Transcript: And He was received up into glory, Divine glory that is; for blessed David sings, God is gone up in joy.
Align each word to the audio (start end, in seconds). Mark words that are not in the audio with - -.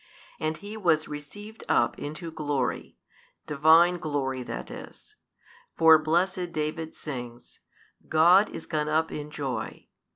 And 0.39 0.57
He 0.57 0.75
was 0.77 1.07
received 1.07 1.63
up 1.69 1.99
into 1.99 2.31
glory, 2.31 2.97
Divine 3.45 3.99
glory 3.99 4.41
that 4.41 4.71
is; 4.71 5.15
for 5.75 5.99
blessed 5.99 6.51
David 6.51 6.95
sings, 6.95 7.59
God 8.09 8.49
is 8.49 8.65
gone 8.65 8.89
up 8.89 9.11
in 9.11 9.29
joy. 9.29 9.89